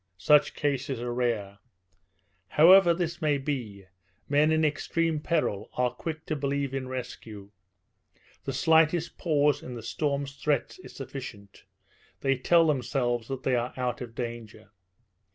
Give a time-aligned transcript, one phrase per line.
[0.17, 1.59] Such cases are rare.
[2.47, 3.85] However this may be,
[4.27, 7.51] men in extreme peril are quick to believe in rescue;
[8.45, 11.65] the slightest pause in the storm's threats is sufficient;
[12.21, 14.71] they tell themselves that they are out of danger.